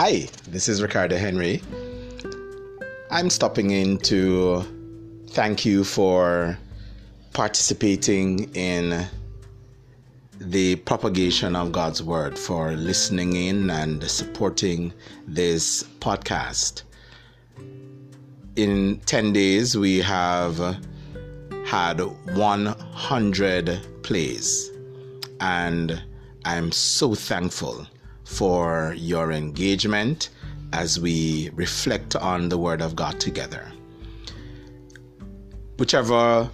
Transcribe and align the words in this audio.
Hi, 0.00 0.28
this 0.46 0.68
is 0.68 0.80
Ricardo 0.80 1.16
Henry. 1.16 1.60
I'm 3.10 3.28
stopping 3.28 3.72
in 3.72 3.98
to 4.06 4.62
thank 5.30 5.64
you 5.64 5.82
for 5.82 6.56
participating 7.32 8.54
in 8.54 9.04
the 10.40 10.76
propagation 10.76 11.56
of 11.56 11.72
God's 11.72 12.00
Word, 12.00 12.38
for 12.38 12.76
listening 12.76 13.34
in 13.34 13.70
and 13.70 14.00
supporting 14.04 14.92
this 15.26 15.82
podcast. 15.98 16.84
In 18.54 19.00
10 19.04 19.32
days, 19.32 19.76
we 19.76 19.98
have 19.98 20.76
had 21.66 22.00
100 22.36 23.80
plays, 24.04 24.70
and 25.40 26.00
I'm 26.44 26.70
so 26.70 27.16
thankful 27.16 27.84
for 28.28 28.94
your 28.98 29.32
engagement 29.32 30.28
as 30.74 31.00
we 31.00 31.50
reflect 31.54 32.14
on 32.14 32.50
the 32.50 32.58
Word 32.58 32.82
of 32.82 32.94
God 32.94 33.18
together. 33.18 33.66
Whichever 35.78 36.50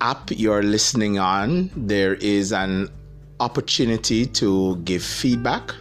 app 0.00 0.30
you're 0.30 0.62
listening 0.62 1.18
on, 1.18 1.70
there 1.76 2.14
is 2.14 2.52
an 2.52 2.88
opportunity 3.40 4.26
to 4.26 4.76
give 4.84 5.02
feedback. 5.02 5.74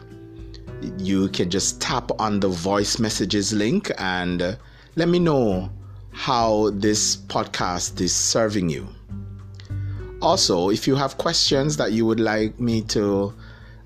You 0.97 1.29
can 1.29 1.51
just 1.51 1.79
tap 1.79 2.09
on 2.17 2.39
the 2.39 2.49
voice 2.49 2.97
messages 2.97 3.53
link 3.53 3.91
and 3.99 4.57
let 4.95 5.07
me 5.07 5.19
know 5.19 5.69
how 6.13 6.71
this 6.71 7.15
podcast 7.15 8.01
is 8.01 8.13
serving 8.13 8.69
you. 8.69 8.87
Also, 10.23 10.71
if 10.71 10.87
you 10.87 10.95
have 10.95 11.19
questions 11.19 11.77
that 11.77 11.91
you 11.91 12.07
would 12.07 12.19
like 12.19 12.59
me 12.59 12.81
to 12.81 13.33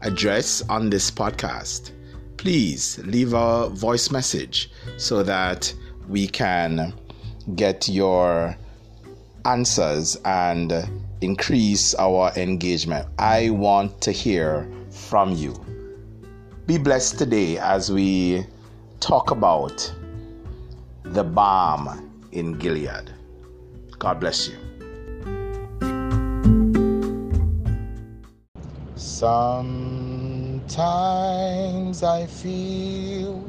address 0.01 0.61
on 0.69 0.89
this 0.89 1.11
podcast, 1.11 1.91
please 2.37 2.99
leave 2.99 3.33
a 3.33 3.69
voice 3.69 4.11
message 4.11 4.71
so 4.97 5.23
that 5.23 5.73
we 6.07 6.27
can 6.27 6.93
get 7.55 7.87
your 7.89 8.55
answers 9.45 10.15
and 10.25 10.73
increase 11.21 11.95
our 11.95 12.31
engagement. 12.37 13.07
I 13.17 13.49
want 13.49 14.01
to 14.01 14.11
hear 14.11 14.69
from 14.89 15.33
you. 15.33 15.53
Be 16.65 16.77
blessed 16.77 17.17
today 17.17 17.57
as 17.57 17.91
we 17.91 18.45
talk 18.99 19.31
about 19.31 19.91
the 21.03 21.23
balm 21.23 22.11
in 22.31 22.53
Gilead. 22.53 23.13
God 23.97 24.19
bless 24.19 24.47
you. 24.47 24.68
Sometimes 29.19 30.77
I 32.03 32.25
feel 32.27 33.43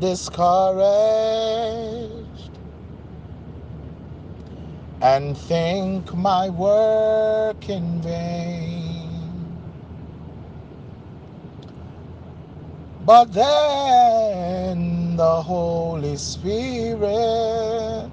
discouraged 0.00 0.90
and 5.02 5.36
think 5.38 6.14
my 6.14 6.50
work 6.50 7.68
in 7.68 8.02
vain. 8.02 9.10
But 13.06 13.32
then 13.32 15.16
the 15.16 15.42
Holy 15.42 16.16
Spirit 16.16 18.10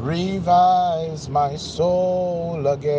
revives 0.00 1.28
my 1.28 1.54
soul 1.56 2.66
again. 2.66 2.90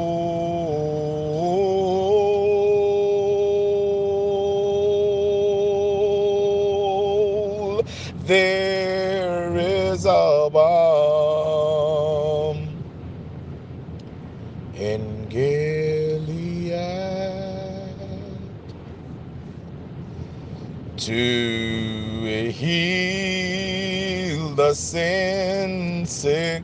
Sin 24.89 26.03
sick 26.07 26.63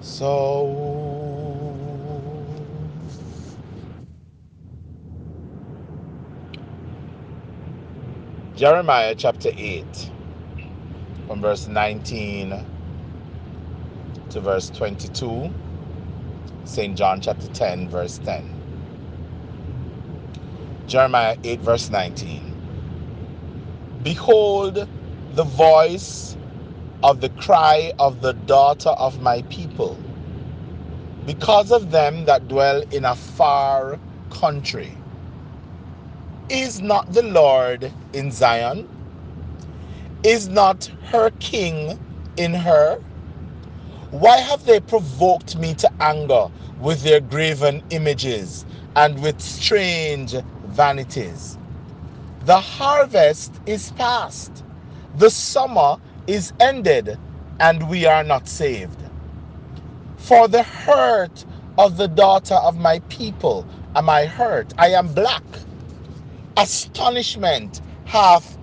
soul. 0.00 1.76
Jeremiah 8.56 9.14
chapter 9.14 9.50
8, 9.54 9.84
from 11.26 11.42
verse 11.42 11.66
19 11.68 12.64
to 14.30 14.40
verse 14.40 14.70
22. 14.70 15.52
St. 16.64 16.96
John 16.96 17.20
chapter 17.20 17.48
10, 17.48 17.90
verse 17.90 18.16
10. 18.24 18.48
Jeremiah 20.86 21.36
8, 21.44 21.60
verse 21.60 21.90
19. 21.90 22.54
Behold 24.02 24.88
the 25.34 25.44
voice 25.44 26.38
of 27.02 27.20
the 27.20 27.30
cry 27.30 27.92
of 27.98 28.22
the 28.22 28.34
daughter 28.34 28.90
of 28.90 29.20
my 29.20 29.42
people, 29.42 29.98
because 31.26 31.72
of 31.72 31.90
them 31.90 32.24
that 32.26 32.48
dwell 32.48 32.82
in 32.92 33.04
a 33.04 33.16
far 33.16 33.98
country. 34.30 34.96
Is 36.48 36.80
not 36.80 37.12
the 37.12 37.22
Lord 37.22 37.92
in 38.12 38.30
Zion? 38.32 38.88
Is 40.24 40.48
not 40.48 40.86
her 41.06 41.30
king 41.40 41.98
in 42.36 42.54
her? 42.54 42.98
Why 44.10 44.38
have 44.38 44.64
they 44.64 44.80
provoked 44.80 45.56
me 45.56 45.74
to 45.76 45.92
anger 46.00 46.48
with 46.80 47.02
their 47.02 47.20
graven 47.20 47.82
images 47.90 48.66
and 48.96 49.22
with 49.22 49.40
strange 49.40 50.34
vanities? 50.66 51.58
The 52.46 52.60
harvest 52.60 53.52
is 53.66 53.92
past, 53.92 54.64
the 55.16 55.30
summer 55.30 55.98
is 56.26 56.52
ended, 56.60 57.18
and 57.60 57.88
we 57.88 58.06
are 58.06 58.24
not 58.24 58.48
saved. 58.48 58.98
For 60.18 60.48
the 60.48 60.62
hurt 60.62 61.44
of 61.78 61.96
the 61.96 62.08
daughter 62.08 62.54
of 62.56 62.78
my 62.78 63.00
people 63.08 63.66
am 63.96 64.10
I 64.10 64.26
hurt. 64.26 64.72
I 64.78 64.90
am 64.90 65.12
black. 65.14 65.44
Astonishment 66.56 67.80
hath 68.06 68.58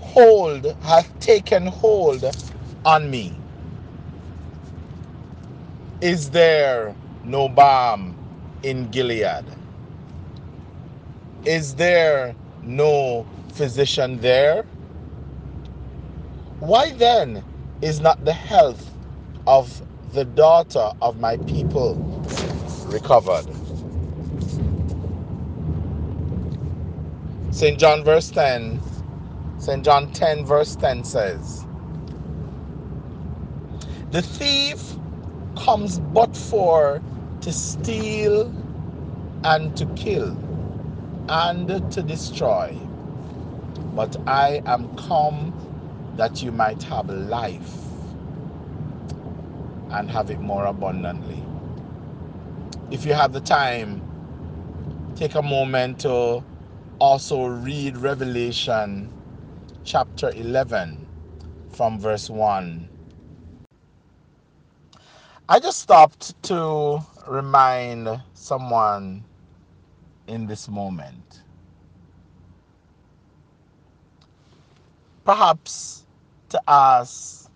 hold, 0.00 0.66
hath 0.82 1.18
taken 1.20 1.66
hold 1.66 2.24
on 2.84 3.10
me. 3.10 3.36
Is 6.00 6.30
there 6.30 6.96
no 7.24 7.48
balm 7.48 8.16
in 8.62 8.90
Gilead? 8.90 9.44
Is 11.44 11.74
there 11.76 12.36
no 12.62 13.26
physician 13.52 14.20
there? 14.20 14.64
Why 16.60 16.92
then 16.92 17.44
is 17.82 18.00
not 18.00 18.24
the 18.24 18.32
health 18.32 18.90
of 19.46 19.82
the 20.12 20.24
daughter 20.24 20.92
of 21.02 21.20
my 21.20 21.36
people 21.38 22.00
recovered? 22.86 23.46
St. 27.50 27.78
John 27.78 28.04
verse 28.04 28.30
10, 28.30 28.80
St. 29.58 29.84
John 29.84 30.12
10 30.12 30.46
verse 30.46 30.76
10 30.76 31.04
says, 31.04 31.66
The 34.12 34.22
thief 34.22 34.94
comes 35.56 36.00
but 36.00 36.36
for 36.36 37.02
to 37.42 37.52
steal 37.52 38.54
and 39.44 39.76
to 39.76 39.86
kill 39.96 40.36
and 41.28 41.68
to 41.92 42.02
destroy. 42.02 42.76
But 43.94 44.16
I 44.26 44.62
am 44.66 44.96
come 44.96 45.52
that 46.18 46.42
you 46.42 46.52
might 46.52 46.82
have 46.84 47.08
life 47.08 47.74
and 49.92 50.10
have 50.10 50.30
it 50.30 50.40
more 50.40 50.66
abundantly. 50.66 51.42
If 52.90 53.06
you 53.06 53.14
have 53.14 53.32
the 53.32 53.40
time, 53.40 54.02
take 55.16 55.34
a 55.36 55.42
moment 55.42 56.00
to 56.00 56.44
also 57.00 57.46
read 57.46 57.96
Revelation 57.96 59.12
chapter 59.84 60.30
11 60.30 61.08
from 61.72 61.98
verse 62.00 62.30
1 62.30 62.90
I 65.50 65.60
just 65.60 65.80
stopped 65.80 66.42
to 66.44 67.00
remind 67.28 68.08
someone 68.34 69.24
in 70.26 70.46
this 70.46 70.68
moment. 70.68 71.42
Perhaps 75.24 76.06
to 76.50 76.60
ask 76.68 77.50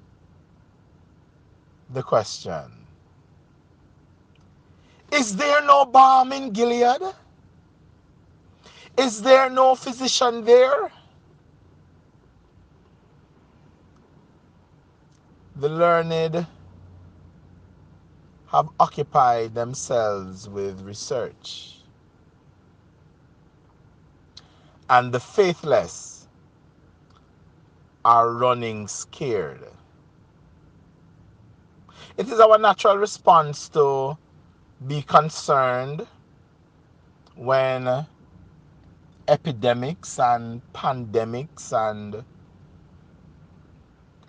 the 1.90 2.02
question 2.02 2.70
Is 5.12 5.36
there 5.36 5.62
no 5.64 5.84
balm 5.84 6.32
in 6.32 6.52
Gilead? 6.52 7.02
Is 8.98 9.22
there 9.22 9.50
no 9.50 9.74
physician 9.74 10.44
there? 10.44 10.90
The 15.56 15.68
learned 15.68 16.46
have 18.48 18.68
occupied 18.78 19.54
themselves 19.54 20.48
with 20.48 20.80
research. 20.82 21.78
And 24.90 25.12
the 25.12 25.20
faithless 25.20 26.11
are 28.04 28.32
running 28.32 28.88
scared. 28.88 29.64
It 32.16 32.28
is 32.28 32.40
our 32.40 32.58
natural 32.58 32.98
response 32.98 33.68
to 33.70 34.18
be 34.86 35.02
concerned 35.02 36.06
when 37.36 38.06
epidemics 39.28 40.18
and 40.18 40.60
pandemics 40.74 41.72
and 41.72 42.24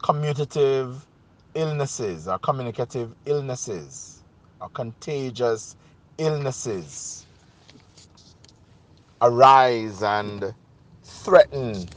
commutative 0.02 1.02
illnesses 1.56 2.28
or 2.28 2.40
communicative 2.40 3.14
illnesses 3.26 4.24
or 4.62 4.70
contagious 4.70 5.76
illnesses 6.18 7.26
arise 9.22 10.04
and 10.04 10.54
threaten 11.04 11.88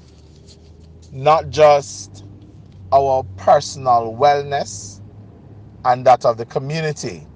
not 1.12 1.50
just 1.50 2.24
our 2.92 3.24
personal 3.36 4.14
wellness 4.18 5.00
and 5.84 6.06
that 6.06 6.24
of 6.24 6.38
the 6.38 6.46
community, 6.46 7.26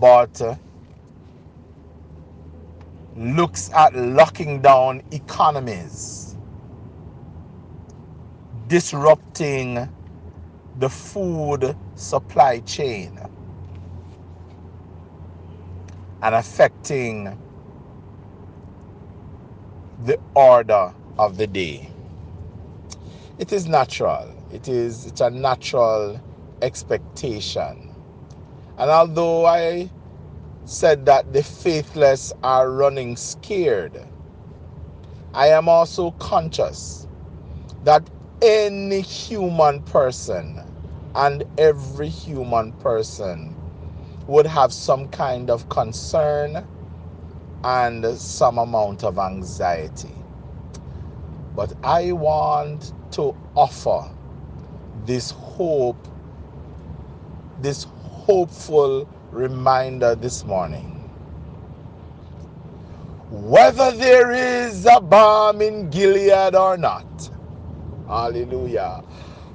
but 0.00 0.40
uh, 0.42 0.56
looks 3.16 3.70
at 3.74 3.94
locking 3.96 4.62
down 4.62 5.02
economies, 5.12 6.36
disrupting 8.68 9.88
the 10.80 10.88
food 10.90 11.76
supply 11.96 12.60
chain 12.60 13.18
and 16.22 16.34
affecting 16.34 17.38
the 20.04 20.18
order 20.34 20.94
of 21.18 21.36
the 21.38 21.46
day. 21.46 21.93
It 23.38 23.52
is 23.52 23.66
natural. 23.66 24.32
It 24.52 24.68
is 24.68 25.06
it's 25.06 25.20
a 25.20 25.30
natural 25.30 26.20
expectation. 26.62 27.90
And 28.78 28.90
although 28.90 29.46
I 29.46 29.90
said 30.64 31.06
that 31.06 31.32
the 31.32 31.42
faithless 31.42 32.32
are 32.42 32.70
running 32.70 33.16
scared, 33.16 33.98
I 35.34 35.48
am 35.48 35.68
also 35.68 36.12
conscious 36.12 37.08
that 37.84 38.08
any 38.42 39.00
human 39.02 39.82
person 39.82 40.60
and 41.14 41.44
every 41.58 42.08
human 42.08 42.72
person 42.74 43.56
would 44.26 44.46
have 44.46 44.72
some 44.72 45.08
kind 45.08 45.50
of 45.50 45.68
concern 45.68 46.66
and 47.64 48.06
some 48.18 48.58
amount 48.58 49.04
of 49.04 49.18
anxiety. 49.18 50.14
But 51.56 51.72
I 51.84 52.12
want 52.12 52.92
to 53.14 53.36
offer 53.56 54.10
this 55.06 55.32
hope, 55.32 56.08
this 57.60 57.86
hopeful 58.02 59.08
reminder 59.32 60.14
this 60.16 60.44
morning. 60.44 61.10
Whether 63.30 63.92
there 63.92 64.32
is 64.32 64.86
a 64.86 65.00
balm 65.00 65.62
in 65.62 65.90
Gilead 65.90 66.54
or 66.56 66.76
not, 66.76 67.30
hallelujah. 68.08 69.02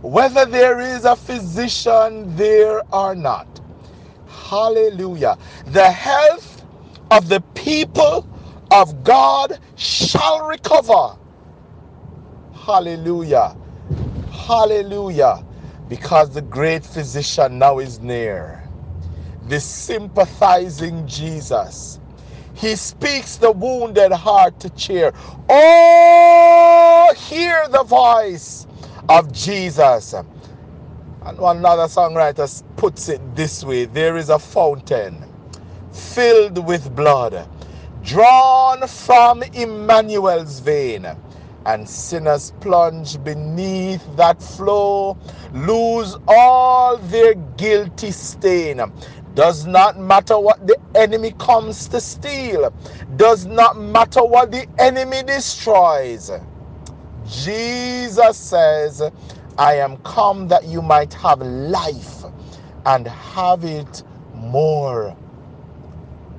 Whether 0.02 0.46
there 0.46 0.80
is 0.82 1.06
a 1.06 1.16
physician 1.16 2.36
there 2.38 2.82
or 2.94 3.16
not, 3.16 3.62
Hallelujah. 4.30 5.38
The 5.68 5.92
health 5.92 6.66
of 7.12 7.30
the 7.30 7.42
people 7.56 8.28
of 8.72 9.04
God 9.04 9.60
shall 9.78 10.48
recover. 10.48 11.18
Hallelujah. 12.70 13.58
Hallelujah. 14.32 15.44
Because 15.90 16.32
the 16.32 16.44
great 16.44 16.86
physician 16.86 17.60
now 17.60 17.80
is 17.80 18.00
near. 18.00 18.64
The 19.48 19.60
sympathizing 19.60 21.08
Jesus. 21.08 22.00
He 22.54 22.76
speaks 22.76 23.38
the 23.38 23.52
wounded 23.52 24.12
heart 24.14 24.60
to 24.62 24.70
cheer. 24.72 25.14
Oh, 25.50 27.14
hear 27.18 27.68
the 27.70 27.84
voice 27.84 28.68
of 29.10 29.32
Jesus. 29.34 30.14
And 30.14 31.40
another 31.40 31.86
songwriter 31.86 32.64
puts 32.78 33.10
it 33.10 33.22
this 33.36 33.64
way 33.64 33.86
there 33.86 34.18
is 34.18 34.30
a 34.30 34.40
fountain 34.40 35.26
filled 35.94 36.66
with 36.68 36.96
blood, 36.96 37.48
drawn 38.04 38.88
from 38.88 39.44
Emmanuel's 39.44 40.60
vein, 40.60 41.08
and 41.70 41.88
sinners 41.88 42.54
plunge 42.62 43.24
beneath 43.24 44.04
that 44.18 44.42
flow, 44.42 45.18
lose 45.54 46.18
all 46.28 46.98
their 46.98 47.36
guilty 47.58 48.12
stain. 48.12 48.82
Does 49.36 49.68
not 49.68 50.00
matter 50.00 50.40
what 50.40 50.66
the 50.68 50.78
enemy 50.96 51.34
comes 51.40 51.88
to 51.90 52.02
steal, 52.02 52.74
does 53.18 53.46
not 53.46 53.80
matter 53.80 54.26
what 54.26 54.52
the 54.52 54.68
enemy 54.80 55.24
destroys. 55.24 56.32
Jesus 57.28 58.38
says, 58.38 59.04
I 59.58 59.76
am 59.76 59.98
come 60.00 60.48
that 60.50 60.66
you 60.66 60.82
might 60.82 61.14
have 61.16 61.42
life 61.42 62.24
and 62.86 63.08
have 63.08 63.64
it 63.66 64.04
more 64.34 65.16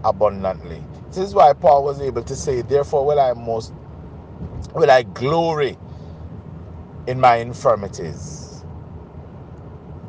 abundantly. 0.04 0.82
This 1.08 1.18
is 1.18 1.34
why 1.34 1.52
Paul 1.54 1.84
was 1.84 2.00
able 2.00 2.22
to 2.24 2.36
say, 2.36 2.62
Therefore 2.62 3.06
will 3.06 3.20
I 3.20 3.32
most 3.34 3.72
will 4.74 4.90
I 4.90 5.02
glory 5.04 5.78
in 7.06 7.20
my 7.20 7.36
infirmities. 7.36 8.64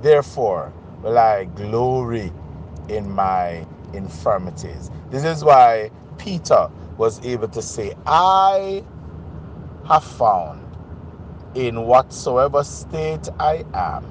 Therefore 0.01 0.74
will 1.03 1.18
I 1.18 1.46
glory 1.46 2.34
in 2.89 3.10
my 3.12 3.65
infirmities. 3.94 4.91
This 5.12 5.24
is 5.25 5.44
why 5.44 5.91
Peter 6.18 6.70
was 6.98 7.24
able 7.25 7.50
to 7.50 7.62
say, 7.62 7.94
I 8.08 8.86
have 9.88 10.03
found 10.06 10.62
in 11.56 11.84
whatsoever 11.86 12.63
state 12.63 13.30
I 13.39 13.65
am, 13.74 14.06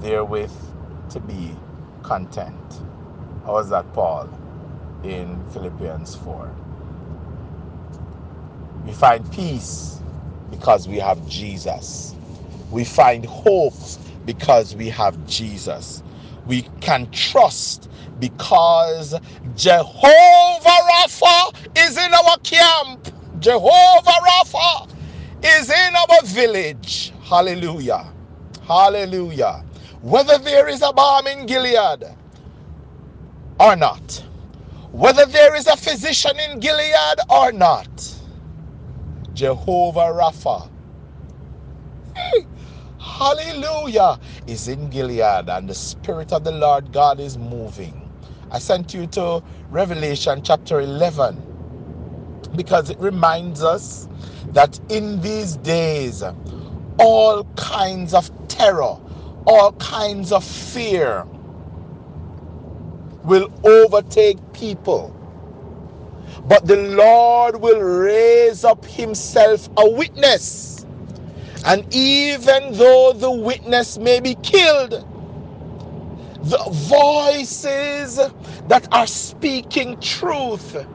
therewith 0.00 0.52
to 1.10 1.20
be 1.20 1.56
content. 2.02 2.82
How 3.44 3.54
was 3.54 3.70
that, 3.70 3.92
Paul, 3.94 4.30
in 5.04 5.42
Philippians 5.50 6.16
4? 6.16 6.54
We 8.86 8.92
find 8.92 9.30
peace 9.32 10.00
because 10.50 10.88
we 10.88 10.98
have 10.98 11.26
Jesus. 11.28 12.16
We 12.70 12.84
find 12.84 13.24
hope 13.26 13.74
because 14.26 14.76
we 14.76 14.88
have 14.90 15.26
Jesus. 15.26 16.02
We 16.46 16.62
can 16.80 17.10
trust 17.12 17.90
because 18.20 19.14
Jehovah 19.56 20.78
Rapha 20.92 21.54
is 21.78 21.96
in 21.98 22.14
our 22.14 22.36
camp. 22.44 23.08
Jehovah 23.40 24.18
Rapha 24.28 24.90
is 25.44 25.70
in 25.70 25.94
our 25.96 26.22
village. 26.24 27.12
Hallelujah. 27.22 28.12
Hallelujah. 28.62 29.64
Whether 30.02 30.38
there 30.38 30.68
is 30.68 30.82
a 30.82 30.92
balm 30.92 31.26
in 31.28 31.46
Gilead 31.46 32.04
or 33.60 33.76
not, 33.76 34.24
whether 34.92 35.26
there 35.26 35.54
is 35.56 35.66
a 35.68 35.76
physician 35.76 36.32
in 36.50 36.60
Gilead 36.60 37.18
or 37.30 37.52
not, 37.52 38.16
Jehovah 39.34 40.12
Rapha, 40.12 40.70
hallelujah, 43.00 44.18
is 44.46 44.68
in 44.68 44.90
Gilead 44.90 45.48
and 45.48 45.68
the 45.68 45.74
Spirit 45.74 46.32
of 46.32 46.44
the 46.44 46.52
Lord 46.52 46.92
God 46.92 47.20
is 47.20 47.38
moving. 47.38 48.10
I 48.50 48.58
sent 48.60 48.94
you 48.94 49.06
to 49.08 49.42
Revelation 49.70 50.42
chapter 50.42 50.80
11 50.80 51.42
because 52.56 52.90
it 52.90 52.98
reminds 53.00 53.62
us 53.64 54.08
that 54.52 54.80
in 54.90 55.20
these 55.22 55.56
days, 55.58 56.24
all 56.98 57.44
kinds 57.56 58.14
of 58.14 58.30
terror, 58.48 58.98
all 59.46 59.72
kinds 59.74 60.32
of 60.32 60.44
fear 60.44 61.26
will 63.24 63.50
overtake 63.64 64.38
people. 64.54 65.11
But 66.46 66.66
the 66.66 66.76
Lord 66.76 67.56
will 67.60 67.80
raise 67.80 68.64
up 68.64 68.84
Himself 68.84 69.68
a 69.78 69.88
witness. 69.90 70.86
And 71.66 71.86
even 71.94 72.74
though 72.74 73.12
the 73.14 73.30
witness 73.30 73.98
may 73.98 74.20
be 74.20 74.36
killed, 74.36 75.06
the 76.30 76.58
voices 76.88 78.16
that 78.68 78.88
are 78.92 79.06
speaking 79.06 80.00
truth 80.00 80.86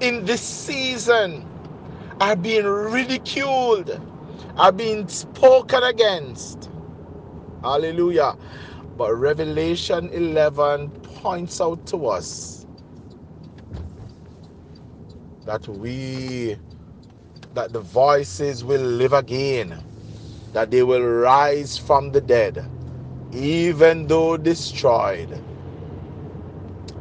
in 0.00 0.24
this 0.26 0.42
season 0.42 1.46
are 2.20 2.36
being 2.36 2.66
ridiculed, 2.66 4.00
are 4.56 4.72
being 4.72 5.08
spoken 5.08 5.82
against. 5.84 6.70
Hallelujah. 7.62 8.36
But 8.98 9.14
Revelation 9.14 10.10
11 10.10 10.90
points 11.02 11.60
out 11.60 11.86
to 11.88 12.08
us 12.08 12.63
that 15.46 15.68
we, 15.68 16.56
that 17.54 17.72
the 17.72 17.80
voices 17.80 18.64
will 18.64 18.82
live 18.82 19.12
again, 19.12 19.78
that 20.52 20.70
they 20.70 20.82
will 20.82 21.02
rise 21.04 21.78
from 21.78 22.12
the 22.12 22.20
dead, 22.20 22.64
even 23.32 24.06
though 24.06 24.36
destroyed. 24.36 25.42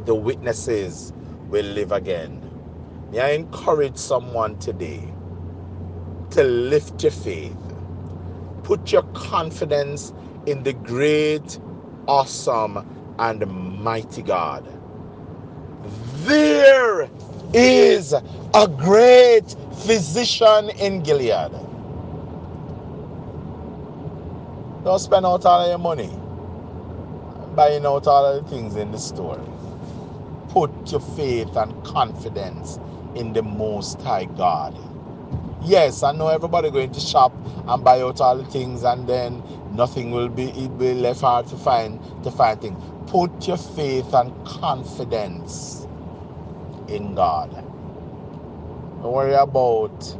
The 0.06 0.16
witnesses 0.16 1.14
will 1.50 1.66
live 1.66 1.92
again. 1.92 2.42
May 3.12 3.20
I 3.22 3.30
encourage 3.32 3.98
someone 3.98 4.58
today 4.60 5.14
to 6.32 6.44
lift 6.44 7.04
your 7.04 7.12
faith. 7.12 7.56
Put 8.64 8.92
your 8.92 9.04
confidence 9.14 10.14
in 10.48 10.64
the 10.64 10.74
great, 10.74 11.60
awesome, 12.08 13.16
and 13.20 13.46
mighty 13.48 14.24
God. 14.24 14.68
There 16.26 17.10
is 17.54 18.14
a 18.14 18.68
great 18.68 19.56
physician 19.86 20.70
in 20.80 21.04
Gilead. 21.04 21.52
Don't 24.84 25.00
spend 25.00 25.26
out 25.26 25.46
all 25.46 25.70
your 25.70 25.78
money 25.80 26.12
buying 27.56 27.86
out 27.86 28.08
all 28.08 28.26
of 28.26 28.44
the 28.46 28.50
things 28.50 28.76
in 28.78 28.92
the 28.92 29.00
store. 29.00 29.42
Put 30.50 30.92
your 30.92 31.02
faith 31.02 31.56
and 31.58 31.84
confidence 31.86 32.80
in 33.16 33.34
the 33.34 33.44
Most 33.44 34.02
High 34.02 34.26
God. 34.26 34.78
Yes, 35.64 36.04
I 36.04 36.14
know 36.14 36.30
everybody 36.30 36.72
going 36.72 36.92
to 36.94 37.02
shop 37.02 37.34
and 37.68 37.84
buy 37.84 38.02
out 38.02 38.22
all 38.22 38.38
the 38.38 38.46
things, 38.46 38.84
and 38.84 39.08
then 39.08 39.44
nothing 39.72 40.12
will 40.12 40.30
be 40.30 40.50
it 40.52 40.72
will 40.72 40.78
be 40.80 40.94
left 40.96 41.22
hard 41.22 41.48
to 41.48 41.58
find 41.58 42.00
to 42.24 42.32
find 42.32 42.62
things. 42.62 42.78
Put 43.08 43.48
your 43.48 43.58
faith 43.58 44.14
and 44.14 44.34
confidence 44.48 45.83
in 46.90 47.16
God. 47.16 47.52
Don't 48.88 49.13
worry 49.13 49.34
about 49.36 50.18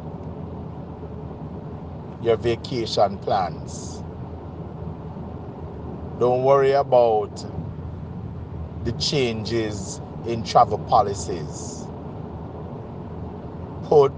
your 2.22 2.36
vacation 2.36 3.18
plans. 3.18 4.02
Don't 6.20 6.44
worry 6.44 6.72
about 6.72 7.44
the 8.84 8.92
changes 8.92 10.00
in 10.26 10.44
travel 10.44 10.78
policies 10.78 11.84
put 13.84 14.12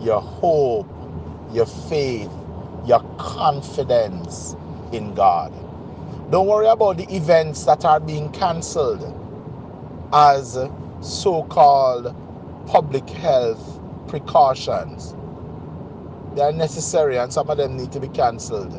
your 0.00 0.20
hope, 0.20 0.88
your 1.52 1.66
faith, 1.66 2.30
your 2.86 3.00
confidence 3.18 4.56
in 4.92 5.14
God. 5.14 5.52
Don't 6.30 6.46
worry 6.46 6.68
about 6.68 6.96
the 6.98 7.14
events 7.14 7.64
that 7.64 7.84
are 7.84 8.00
being 8.00 8.30
cancelled 8.32 9.02
as 10.12 10.56
so 11.00 11.44
called 11.44 12.14
public 12.66 13.08
health 13.10 13.80
precautions. 14.08 15.14
They 16.34 16.42
are 16.42 16.52
necessary 16.52 17.18
and 17.18 17.32
some 17.32 17.50
of 17.50 17.58
them 17.58 17.76
need 17.76 17.92
to 17.92 18.00
be 18.00 18.08
cancelled. 18.08 18.72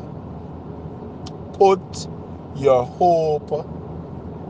Put 1.54 2.08
your 2.56 2.84
hope 2.84 3.66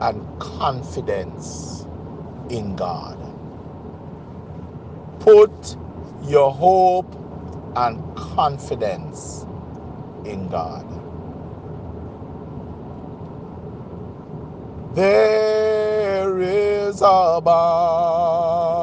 and 0.01 0.41
confidence 0.41 1.87
in 2.51 2.77
God. 2.77 3.19
Put 5.21 5.77
your 6.25 6.53
hope 6.53 7.15
and 7.77 8.17
confidence 8.17 9.47
in 10.25 10.49
God. 10.49 10.87
There 14.95 16.41
is 16.41 16.70
a 17.01 17.41
balm 17.41 18.81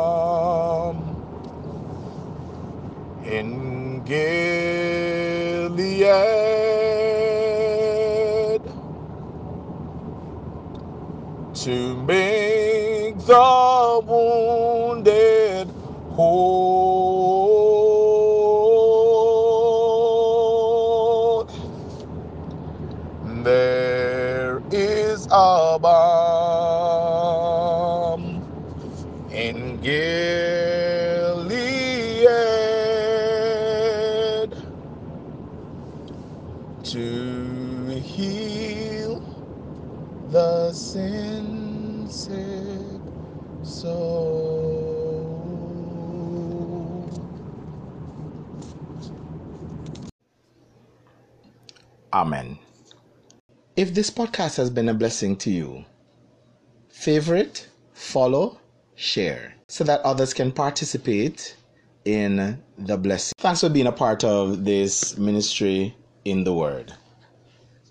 in 3.25 4.01
Gilead 4.05 4.47
to 11.53 11.95
make 12.03 13.17
the 13.19 14.01
wounded 14.07 15.67
whole. 16.11 16.76
The 40.31 40.73
sin 40.73 42.05
sick 42.09 43.01
soul. 43.63 45.07
Amen. 52.13 52.57
If 53.75 53.93
this 53.93 54.09
podcast 54.09 54.57
has 54.57 54.69
been 54.69 54.89
a 54.89 54.93
blessing 54.93 55.35
to 55.37 55.51
you, 55.51 55.85
favorite, 56.89 57.69
follow, 57.93 58.59
share 58.95 59.53
so 59.67 59.83
that 59.83 60.01
others 60.01 60.33
can 60.33 60.51
participate 60.51 61.55
in 62.05 62.61
the 62.77 62.97
blessing. 62.97 63.33
Thanks 63.37 63.61
for 63.61 63.69
being 63.69 63.87
a 63.87 63.91
part 63.91 64.23
of 64.23 64.65
this 64.65 65.17
ministry 65.17 65.95
in 66.25 66.43
the 66.43 66.53
Word. 66.53 66.93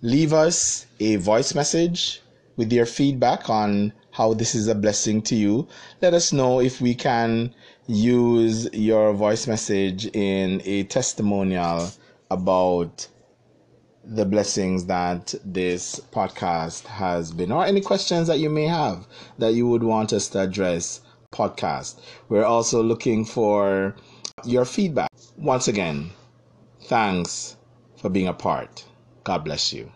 Leave 0.02 0.32
us 0.32 0.86
a 1.00 1.16
voice 1.16 1.54
message 1.54 2.20
with 2.56 2.72
your 2.72 2.86
feedback 2.86 3.48
on 3.50 3.92
how 4.10 4.34
this 4.34 4.54
is 4.54 4.68
a 4.68 4.74
blessing 4.74 5.22
to 5.22 5.34
you. 5.34 5.68
Let 6.00 6.14
us 6.14 6.32
know 6.32 6.60
if 6.60 6.80
we 6.80 6.94
can 6.94 7.54
use 7.86 8.68
your 8.72 9.12
voice 9.12 9.46
message 9.46 10.06
in 10.06 10.62
a 10.64 10.84
testimonial 10.84 11.90
about 12.30 13.08
the 14.04 14.24
blessings 14.24 14.86
that 14.86 15.34
this 15.44 16.00
podcast 16.12 16.84
has 16.86 17.32
been, 17.32 17.52
or 17.52 17.64
any 17.64 17.80
questions 17.80 18.28
that 18.28 18.38
you 18.38 18.48
may 18.48 18.66
have 18.66 19.06
that 19.38 19.54
you 19.54 19.68
would 19.68 19.82
want 19.82 20.12
us 20.12 20.28
to 20.28 20.40
address. 20.40 21.00
Podcast. 21.32 22.00
We're 22.28 22.44
also 22.44 22.82
looking 22.82 23.24
for 23.24 23.94
your 24.44 24.64
feedback. 24.64 25.10
Once 25.36 25.68
again, 25.68 26.10
thanks 26.84 27.56
for 27.96 28.08
being 28.08 28.28
a 28.28 28.32
part. 28.32 28.84
God 29.24 29.44
bless 29.44 29.72
you. 29.72 29.90